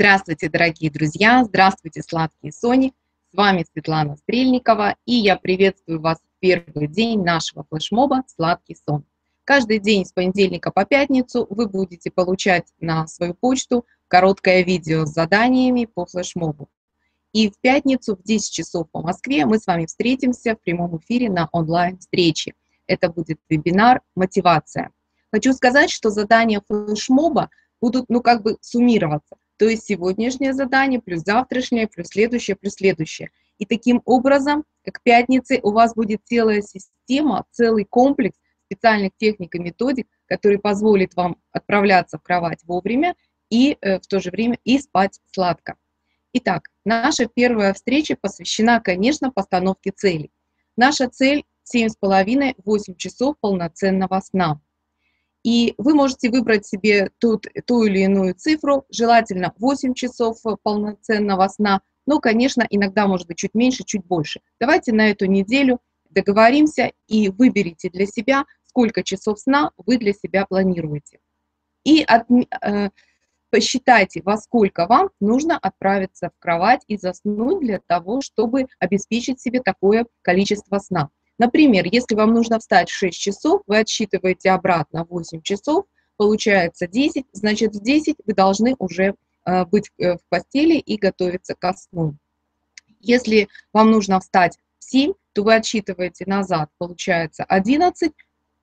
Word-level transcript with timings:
Здравствуйте, 0.00 0.48
дорогие 0.48 0.90
друзья! 0.90 1.44
Здравствуйте, 1.44 2.00
сладкие 2.02 2.54
Сони! 2.54 2.94
С 3.30 3.36
вами 3.36 3.66
Светлана 3.70 4.16
Стрельникова, 4.16 4.96
и 5.04 5.12
я 5.12 5.36
приветствую 5.36 6.00
вас 6.00 6.16
в 6.20 6.40
первый 6.40 6.88
день 6.88 7.22
нашего 7.22 7.66
флешмоба 7.68 8.24
«Сладкий 8.26 8.78
сон». 8.82 9.04
Каждый 9.44 9.78
день 9.78 10.06
с 10.06 10.12
понедельника 10.12 10.70
по 10.70 10.86
пятницу 10.86 11.46
вы 11.50 11.68
будете 11.68 12.10
получать 12.10 12.64
на 12.80 13.06
свою 13.08 13.34
почту 13.34 13.84
короткое 14.08 14.62
видео 14.64 15.04
с 15.04 15.10
заданиями 15.10 15.84
по 15.84 16.06
флешмобу. 16.06 16.70
И 17.34 17.50
в 17.50 17.58
пятницу 17.60 18.16
в 18.16 18.22
10 18.22 18.50
часов 18.50 18.88
по 18.90 19.02
Москве 19.02 19.44
мы 19.44 19.58
с 19.58 19.66
вами 19.66 19.84
встретимся 19.84 20.56
в 20.56 20.62
прямом 20.62 20.96
эфире 20.96 21.28
на 21.28 21.50
онлайн-встрече. 21.52 22.54
Это 22.86 23.10
будет 23.10 23.38
вебинар 23.50 24.00
«Мотивация». 24.16 24.92
Хочу 25.30 25.52
сказать, 25.52 25.90
что 25.90 26.08
задания 26.08 26.62
флешмоба 26.66 27.50
будут, 27.82 28.06
ну, 28.08 28.22
как 28.22 28.42
бы 28.42 28.56
суммироваться. 28.62 29.36
То 29.60 29.68
есть 29.68 29.84
сегодняшнее 29.84 30.54
задание 30.54 31.02
плюс 31.02 31.20
завтрашнее, 31.20 31.86
плюс 31.86 32.06
следующее, 32.06 32.56
плюс 32.56 32.76
следующее. 32.76 33.30
И 33.58 33.66
таким 33.66 34.00
образом 34.06 34.64
к 34.90 35.02
пятнице 35.02 35.60
у 35.62 35.72
вас 35.72 35.94
будет 35.94 36.22
целая 36.24 36.62
система, 36.62 37.44
целый 37.50 37.84
комплекс 37.84 38.38
специальных 38.64 39.12
техник 39.18 39.54
и 39.54 39.58
методик, 39.58 40.06
который 40.24 40.58
позволит 40.58 41.14
вам 41.14 41.36
отправляться 41.52 42.16
в 42.16 42.22
кровать 42.22 42.60
вовремя 42.64 43.14
и 43.50 43.76
э, 43.82 44.00
в 44.00 44.06
то 44.06 44.18
же 44.18 44.30
время 44.30 44.56
и 44.64 44.78
спать 44.78 45.20
сладко. 45.30 45.76
Итак, 46.32 46.70
наша 46.86 47.26
первая 47.26 47.74
встреча 47.74 48.16
посвящена, 48.18 48.80
конечно, 48.80 49.30
постановке 49.30 49.90
целей. 49.94 50.32
Наша 50.78 51.06
цель 51.10 51.44
7,5-8 51.70 52.96
часов 52.96 53.36
полноценного 53.38 54.20
сна. 54.20 54.58
И 55.42 55.74
вы 55.78 55.94
можете 55.94 56.30
выбрать 56.30 56.66
себе 56.66 57.10
тут, 57.18 57.46
ту 57.66 57.84
или 57.84 58.00
иную 58.00 58.34
цифру, 58.34 58.84
желательно 58.90 59.54
8 59.56 59.94
часов 59.94 60.38
полноценного 60.62 61.48
сна, 61.48 61.80
но, 62.06 62.18
конечно, 62.18 62.66
иногда 62.68 63.06
может 63.06 63.26
быть 63.26 63.38
чуть 63.38 63.54
меньше, 63.54 63.84
чуть 63.84 64.04
больше. 64.04 64.40
Давайте 64.58 64.92
на 64.92 65.10
эту 65.10 65.26
неделю 65.26 65.80
договоримся 66.10 66.92
и 67.06 67.28
выберите 67.28 67.88
для 67.88 68.06
себя, 68.06 68.44
сколько 68.66 69.02
часов 69.02 69.38
сна 69.38 69.70
вы 69.76 69.96
для 69.96 70.12
себя 70.12 70.44
планируете. 70.46 71.20
И 71.84 72.02
от, 72.02 72.26
э, 72.62 72.90
посчитайте, 73.50 74.22
во 74.24 74.36
сколько 74.36 74.86
вам 74.86 75.10
нужно 75.20 75.56
отправиться 75.56 76.30
в 76.30 76.38
кровать 76.38 76.82
и 76.86 76.96
заснуть 76.96 77.60
для 77.60 77.80
того, 77.86 78.20
чтобы 78.20 78.66
обеспечить 78.78 79.40
себе 79.40 79.60
такое 79.60 80.06
количество 80.22 80.78
сна. 80.78 81.10
Например, 81.40 81.86
если 81.90 82.14
вам 82.16 82.34
нужно 82.34 82.58
встать 82.58 82.90
в 82.90 82.94
6 82.94 83.18
часов, 83.18 83.62
вы 83.66 83.78
отсчитываете 83.78 84.50
обратно 84.50 85.06
8 85.08 85.40
часов, 85.40 85.86
получается 86.18 86.86
10, 86.86 87.24
значит 87.32 87.74
в 87.74 87.82
10 87.82 88.16
вы 88.26 88.34
должны 88.34 88.76
уже 88.78 89.14
э, 89.46 89.64
быть 89.64 89.90
э, 89.96 90.18
в 90.18 90.20
постели 90.28 90.74
и 90.74 90.98
готовиться 90.98 91.54
ко 91.54 91.72
сну. 91.72 92.14
Если 93.00 93.48
вам 93.72 93.90
нужно 93.90 94.20
встать 94.20 94.58
в 94.80 94.84
7, 94.84 95.14
то 95.32 95.42
вы 95.42 95.54
отсчитываете 95.54 96.26
назад, 96.26 96.68
получается 96.76 97.44
11, 97.44 98.12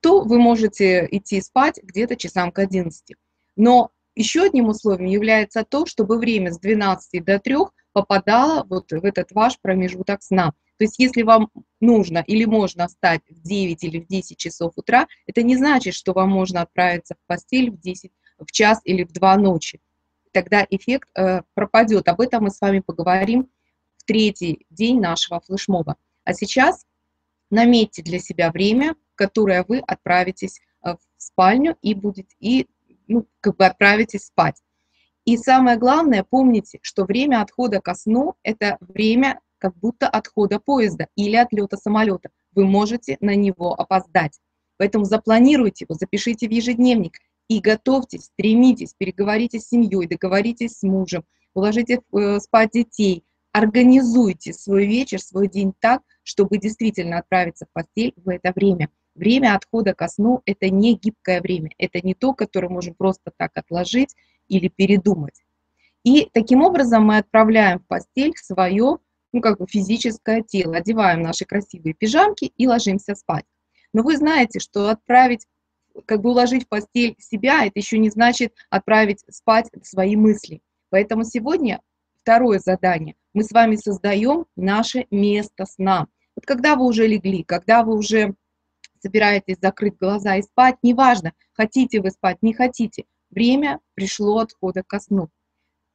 то 0.00 0.22
вы 0.22 0.40
можете 0.40 1.06
идти 1.12 1.40
спать 1.42 1.78
где-то 1.80 2.16
часам 2.16 2.50
к 2.50 2.58
11. 2.58 3.14
Но 3.54 3.92
еще 4.16 4.42
одним 4.42 4.66
условием 4.66 5.08
является 5.08 5.64
то, 5.64 5.86
чтобы 5.86 6.18
время 6.18 6.52
с 6.52 6.58
12 6.58 7.24
до 7.24 7.38
3 7.38 7.56
попадало 7.92 8.66
вот 8.68 8.90
в 8.90 9.04
этот 9.04 9.30
ваш 9.30 9.60
промежуток 9.60 10.24
сна. 10.24 10.54
То 10.76 10.84
есть 10.84 10.98
если 10.98 11.22
вам 11.22 11.50
нужно 11.80 12.18
или 12.26 12.44
можно 12.44 12.88
встать 12.88 13.22
в 13.28 13.40
9 13.42 13.84
или 13.84 14.00
в 14.00 14.06
10 14.06 14.36
часов 14.36 14.72
утра, 14.76 15.06
это 15.26 15.42
не 15.42 15.56
значит, 15.56 15.94
что 15.94 16.12
вам 16.12 16.30
можно 16.30 16.62
отправиться 16.62 17.14
в 17.14 17.26
постель 17.26 17.70
в 17.70 17.78
10, 17.78 18.10
в 18.38 18.50
час 18.50 18.80
или 18.84 19.04
в 19.04 19.12
2 19.12 19.36
ночи. 19.36 19.80
Тогда 20.32 20.66
эффект 20.68 21.08
э, 21.14 21.42
пропадет. 21.54 22.08
Об 22.08 22.20
этом 22.20 22.44
мы 22.44 22.50
с 22.50 22.60
вами 22.60 22.80
поговорим 22.80 23.48
в 23.96 24.04
третий 24.04 24.66
день 24.68 25.00
нашего 25.00 25.40
флешмоба. 25.40 25.96
А 26.24 26.34
сейчас 26.34 26.86
наметьте 27.50 28.02
для 28.02 28.18
себя 28.18 28.50
время, 28.50 28.96
в 29.12 29.14
которое 29.14 29.64
вы 29.66 29.78
отправитесь 29.78 30.60
э, 30.82 30.94
в 30.94 31.22
спальню 31.22 31.76
и 31.82 31.94
будете 31.94 32.34
и 32.40 32.66
ну, 33.06 33.26
как 33.40 33.56
бы 33.56 33.66
отправитесь 33.66 34.26
спать. 34.26 34.60
И 35.24 35.36
самое 35.36 35.78
главное, 35.78 36.24
помните, 36.24 36.78
что 36.82 37.04
время 37.04 37.40
отхода 37.40 37.80
ко 37.80 37.94
сну– 37.94 38.34
это 38.42 38.76
время 38.80 39.40
как 39.64 39.74
будто 39.78 40.10
отхода 40.10 40.60
поезда 40.60 41.08
или 41.16 41.36
отлета 41.36 41.78
самолета. 41.78 42.28
Вы 42.52 42.66
можете 42.66 43.16
на 43.20 43.34
него 43.34 43.72
опоздать. 43.72 44.38
Поэтому 44.76 45.06
запланируйте 45.06 45.86
его, 45.86 45.94
запишите 45.94 46.46
в 46.46 46.50
ежедневник 46.50 47.16
и 47.48 47.60
готовьтесь, 47.60 48.24
стремитесь, 48.24 48.92
переговорите 48.92 49.58
с 49.58 49.68
семьей, 49.68 50.06
договоритесь 50.06 50.76
с 50.76 50.82
мужем, 50.82 51.24
уложите 51.54 52.02
э, 52.12 52.40
спать 52.40 52.72
детей, 52.72 53.24
организуйте 53.52 54.52
свой 54.52 54.84
вечер, 54.84 55.18
свой 55.18 55.48
день 55.48 55.72
так, 55.78 56.02
чтобы 56.24 56.58
действительно 56.58 57.16
отправиться 57.16 57.64
в 57.64 57.72
постель 57.72 58.12
в 58.16 58.28
это 58.28 58.52
время. 58.54 58.90
Время 59.14 59.54
отхода 59.54 59.94
ко 59.94 60.08
сну– 60.08 60.42
это 60.44 60.68
не 60.68 60.94
гибкое 60.94 61.40
время, 61.40 61.70
это 61.78 62.02
не 62.02 62.12
то, 62.12 62.34
которое 62.34 62.68
можем 62.68 62.92
просто 62.92 63.32
так 63.34 63.52
отложить 63.54 64.14
или 64.46 64.68
передумать. 64.68 65.42
И 66.04 66.28
таким 66.34 66.60
образом 66.60 67.06
мы 67.06 67.16
отправляем 67.16 67.78
в 67.78 67.86
постель 67.86 68.34
свое 68.36 68.98
ну, 69.34 69.40
как 69.40 69.58
бы 69.58 69.66
физическое 69.66 70.42
тело, 70.42 70.76
одеваем 70.76 71.20
наши 71.20 71.44
красивые 71.44 71.92
пижамки 71.92 72.52
и 72.56 72.68
ложимся 72.68 73.16
спать. 73.16 73.44
Но 73.92 74.04
вы 74.04 74.16
знаете, 74.16 74.60
что 74.60 74.88
отправить, 74.88 75.44
как 76.06 76.20
бы 76.20 76.30
уложить 76.30 76.66
в 76.66 76.68
постель 76.68 77.16
себя, 77.18 77.66
это 77.66 77.80
еще 77.80 77.98
не 77.98 78.10
значит 78.10 78.54
отправить 78.70 79.24
спать 79.28 79.68
свои 79.82 80.14
мысли. 80.14 80.62
Поэтому 80.90 81.24
сегодня 81.24 81.80
второе 82.22 82.60
задание. 82.60 83.16
Мы 83.32 83.42
с 83.42 83.50
вами 83.50 83.74
создаем 83.74 84.46
наше 84.54 85.08
место 85.10 85.66
сна. 85.66 86.06
Вот 86.36 86.46
когда 86.46 86.76
вы 86.76 86.84
уже 86.84 87.08
легли, 87.08 87.42
когда 87.42 87.82
вы 87.82 87.96
уже 87.96 88.36
собираетесь 89.02 89.58
закрыть 89.60 89.98
глаза 89.98 90.36
и 90.36 90.42
спать, 90.42 90.76
неважно, 90.82 91.32
хотите 91.54 92.00
вы 92.00 92.12
спать, 92.12 92.38
не 92.40 92.54
хотите, 92.54 93.04
время 93.30 93.80
пришло 93.94 94.38
отхода 94.38 94.84
ко 94.86 95.00
сну. 95.00 95.28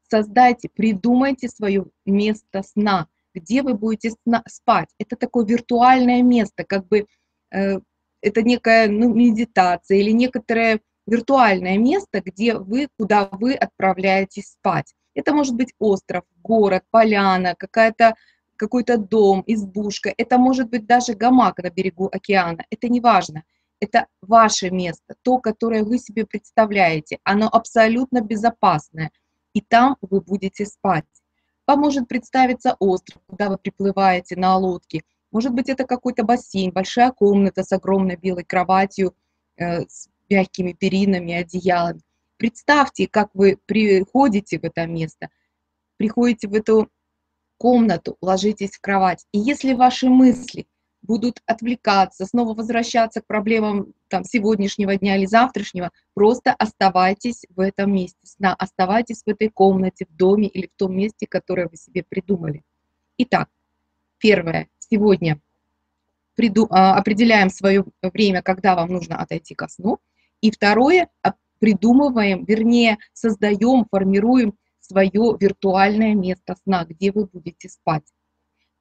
Создайте, 0.09 0.67
придумайте 0.67 1.47
свое 1.47 1.85
место 2.05 2.63
сна– 2.63 3.07
где 3.33 3.61
вы 3.61 3.73
будете 3.73 4.11
спать. 4.47 4.89
Это 4.99 5.15
такое 5.15 5.45
виртуальное 5.45 6.21
место, 6.21 6.63
как 6.63 6.87
бы 6.87 7.05
э, 7.51 7.79
это 8.21 8.41
некая 8.41 8.87
ну, 8.87 9.13
медитация 9.13 9.97
или 9.97 10.11
некоторое 10.11 10.79
виртуальное 11.07 11.77
место, 11.77 12.21
где 12.21 12.55
вы, 12.55 12.87
куда 12.97 13.29
вы 13.31 13.53
отправляетесь 13.53 14.51
спать. 14.51 14.93
Это 15.15 15.33
может 15.33 15.55
быть 15.55 15.73
остров, 15.79 16.23
город, 16.43 16.83
поляна, 16.91 17.55
какая-то 17.57 18.15
какой-то 18.59 18.97
дом, 18.97 19.41
избушка, 19.47 20.13
это 20.17 20.37
может 20.37 20.69
быть 20.69 20.85
даже 20.85 21.13
гамак 21.13 21.59
на 21.59 21.69
берегу 21.69 22.09
океана, 22.11 22.65
это 22.69 22.89
не 22.89 22.99
важно. 22.99 23.43
Это 23.79 24.07
ваше 24.21 24.69
место, 24.69 25.15
то, 25.21 25.37
которое 25.37 25.85
вы 25.85 25.97
себе 25.97 26.25
представляете, 26.25 27.19
оно 27.23 27.47
абсолютно 27.47 28.19
безопасное, 28.19 29.11
и 29.53 29.61
там 29.61 29.95
вы 30.01 30.19
будете 30.19 30.65
спать. 30.65 31.05
Вам 31.69 31.81
может 31.81 32.07
представиться 32.07 32.75
остров, 32.79 33.21
куда 33.27 33.47
вы 33.47 33.59
приплываете 33.59 34.35
на 34.35 34.57
лодке. 34.57 35.03
Может 35.29 35.53
быть, 35.53 35.69
это 35.69 35.83
какой-то 35.83 36.23
бассейн, 36.23 36.71
большая 36.71 37.11
комната 37.11 37.63
с 37.63 37.71
огромной 37.71 38.15
белой 38.15 38.43
кроватью, 38.43 39.13
э, 39.55 39.81
с 39.81 40.09
мягкими 40.31 40.73
перинами, 40.73 41.31
одеялами. 41.31 42.01
Представьте, 42.37 43.07
как 43.07 43.29
вы 43.35 43.59
приходите 43.67 44.57
в 44.57 44.63
это 44.63 44.87
место, 44.87 45.29
приходите 45.97 46.47
в 46.47 46.55
эту 46.55 46.89
комнату, 47.59 48.17
ложитесь 48.19 48.71
в 48.71 48.81
кровать. 48.81 49.27
И 49.31 49.37
если 49.37 49.73
ваши 49.73 50.09
мысли– 50.09 50.65
будут 51.09 51.41
отвлекаться, 51.47 52.27
снова 52.27 52.53
возвращаться 52.53 53.21
к 53.21 53.25
проблемам 53.25 53.93
там, 54.09 54.23
сегодняшнего 54.23 54.95
дня 54.95 55.17
или 55.17 55.25
завтрашнего, 55.25 55.89
просто 56.13 56.53
оставайтесь 56.53 57.47
в 57.49 57.61
этом 57.61 57.91
месте 57.91 58.19
сна, 58.23 58.53
оставайтесь 58.53 59.23
в 59.25 59.27
этой 59.27 59.49
комнате, 59.49 60.05
в 60.07 60.15
доме 60.15 60.47
или 60.47 60.67
в 60.67 60.77
том 60.77 60.95
месте, 60.95 61.25
которое 61.27 61.67
вы 61.67 61.77
себе 61.77 62.05
придумали. 62.07 62.61
Итак, 63.17 63.49
первое, 64.19 64.69
сегодня 64.77 65.41
приду, 66.35 66.67
а, 66.69 66.93
определяем 66.93 67.49
свое 67.49 67.85
время, 68.03 68.43
когда 68.43 68.75
вам 68.75 68.89
нужно 68.89 69.17
отойти 69.17 69.55
ко 69.55 69.67
сну. 69.67 69.97
И 70.41 70.51
второе, 70.51 71.09
а, 71.23 71.33
придумываем, 71.57 72.45
вернее, 72.45 72.99
создаем, 73.13 73.87
формируем 73.89 74.53
свое 74.79 75.35
виртуальное 75.39 76.13
место 76.13 76.55
сна, 76.63 76.85
где 76.85 77.11
вы 77.11 77.25
будете 77.25 77.67
спать. 77.67 78.05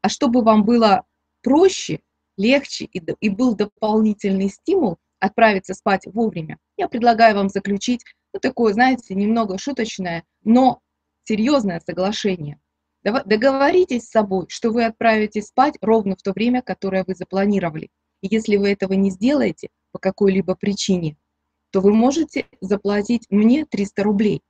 А 0.03 0.11
чтобы 0.11 0.43
вам 0.43 0.65
было 0.65 1.07
проще, 1.43 2.01
легче 2.39 2.87
и, 2.87 3.03
и 3.21 3.29
был 3.29 3.55
дополнительный 3.55 4.49
стимул 4.49 4.97
отправиться 5.21 5.75
спать 5.75 6.07
вовремя, 6.07 6.59
я 6.77 6.89
предлагаю 6.89 7.37
вам 7.37 7.49
заключить 7.49 8.05
ну, 8.33 8.41
такое, 8.41 8.73
знаете, 8.73 9.15
немного 9.15 9.59
шуточное, 9.59 10.25
но 10.45 10.81
серьезное 11.25 11.81
соглашение. 11.85 12.59
Договоритесь 13.03 14.05
с 14.05 14.11
собой, 14.11 14.47
что 14.49 14.71
вы 14.71 14.85
отправитесь 14.85 15.47
спать 15.47 15.75
ровно 15.81 16.17
в 16.17 16.23
то 16.23 16.33
время, 16.33 16.63
которое 16.63 17.05
вы 17.05 17.15
запланировали. 17.15 17.91
И 18.23 18.29
если 18.31 18.57
вы 18.57 18.71
этого 18.71 18.93
не 18.95 19.11
сделаете 19.11 19.69
по 19.93 19.99
какой-либо 19.99 20.57
причине, 20.57 21.17
то 21.71 21.81
вы 21.81 21.95
можете 21.95 22.47
заплатить 22.61 23.27
мне 23.31 23.65
300 23.65 24.03
рублей. 24.03 24.43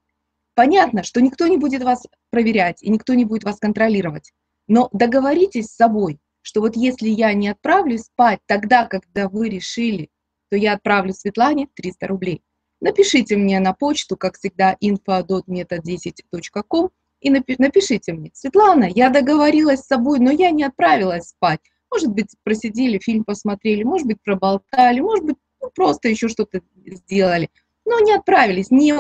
понятно, 0.55 1.05
что 1.05 1.21
никто 1.21 1.47
не 1.47 1.57
будет 1.57 1.85
вас 1.85 2.05
проверять 2.31 2.83
и 2.83 2.91
никто 2.91 3.15
не 3.15 3.25
будет 3.25 3.45
вас 3.45 3.59
контролировать. 3.59 4.33
Но 4.67 4.89
договоритесь 4.93 5.67
с 5.67 5.77
собой, 5.77 6.19
что 6.43 6.61
вот 6.61 6.77
если 6.77 7.09
я 7.09 7.33
не 7.33 7.49
отправлюсь 7.49 8.03
спать 8.03 8.39
тогда, 8.47 8.87
когда 8.87 9.29
вы 9.29 9.49
решили, 9.49 10.11
то 10.51 10.57
я 10.57 10.75
отправлю 10.75 11.13
Светлане 11.13 11.69
300 11.75 12.07
рублей. 12.07 12.43
Напишите 12.81 13.37
мне 13.37 13.59
на 13.61 13.73
почту, 13.73 14.17
как 14.17 14.39
всегда, 14.39 14.77
info.metod10.com 14.83 16.91
и 17.21 17.31
напишите 17.31 18.13
мне, 18.13 18.31
Светлана, 18.33 18.85
я 18.85 19.11
договорилась 19.11 19.81
с 19.81 19.87
собой, 19.87 20.21
но 20.21 20.31
я 20.31 20.53
не 20.53 20.63
отправилась 20.63 21.31
спать. 21.31 21.59
Может 21.91 22.11
быть, 22.11 22.29
просидели, 22.45 22.99
фильм 22.99 23.25
посмотрели, 23.25 23.83
может 23.83 24.07
быть, 24.07 24.23
проболтали, 24.23 25.01
может 25.01 25.25
быть, 25.25 25.37
ну, 25.61 25.71
просто 25.75 26.09
еще 26.09 26.29
что-то 26.29 26.61
сделали. 26.87 27.51
Но 27.85 27.99
не 28.01 28.13
отправились, 28.13 28.71
не, 28.71 28.95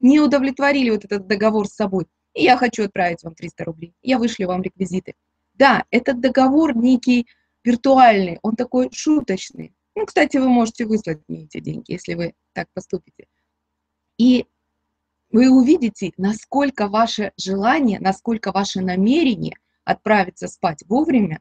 не 0.00 0.20
удовлетворили 0.20 0.90
вот 0.90 1.04
этот 1.04 1.26
договор 1.26 1.66
с 1.66 1.74
собой. 1.74 2.06
И 2.34 2.42
я 2.42 2.58
хочу 2.58 2.84
отправить 2.84 3.22
вам 3.22 3.34
300 3.34 3.64
рублей. 3.64 3.94
Я 4.02 4.18
вышлю 4.18 4.48
вам 4.48 4.62
реквизиты. 4.62 5.14
Да, 5.56 5.84
этот 5.90 6.20
договор 6.20 6.76
некий 6.76 7.26
виртуальный, 7.64 8.38
он 8.42 8.56
такой 8.56 8.90
шуточный. 8.92 9.74
Ну, 9.94 10.04
кстати, 10.04 10.36
вы 10.36 10.48
можете 10.48 10.84
выслать 10.84 11.20
мне 11.26 11.44
эти 11.44 11.60
деньги, 11.60 11.92
если 11.92 12.14
вы 12.14 12.34
так 12.52 12.68
поступите. 12.74 13.26
И 14.18 14.46
вы 15.30 15.50
увидите, 15.50 16.12
насколько 16.18 16.88
ваше 16.88 17.32
желание, 17.36 17.98
насколько 17.98 18.52
ваше 18.52 18.80
намерение 18.82 19.56
отправиться 19.84 20.48
спать 20.48 20.82
вовремя 20.86 21.40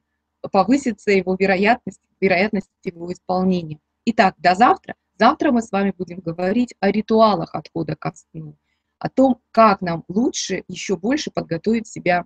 повысится 0.52 1.12
его 1.12 1.36
вероятность, 1.38 2.02
вероятность 2.22 2.70
его 2.84 3.12
исполнения. 3.12 3.80
Итак, 4.06 4.36
до 4.38 4.56
завтра. 4.56 4.96
Завтра 5.18 5.52
мы 5.52 5.62
с 5.62 5.72
вами 5.72 5.94
будем 5.98 6.20
говорить 6.20 6.76
о 6.80 6.92
ритуалах 6.92 7.56
отхода 7.56 7.96
ко 7.96 8.14
сну, 8.16 8.58
о 9.00 9.10
том, 9.10 9.42
как 9.52 9.82
нам 9.82 10.04
лучше 10.08 10.64
еще 10.68 10.98
больше 10.98 11.32
подготовить 11.32 11.88
себя, 11.88 12.26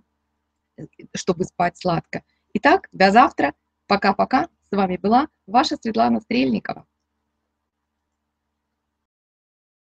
чтобы 1.14 1.44
спать 1.44 1.78
сладко. 1.78 2.22
Итак, 2.54 2.88
до 2.92 3.10
завтра. 3.10 3.54
Пока-пока. 3.86 4.48
С 4.70 4.76
вами 4.76 4.96
была 4.96 5.28
ваша 5.46 5.76
Светлана 5.76 6.20
Стрельникова. 6.20 6.86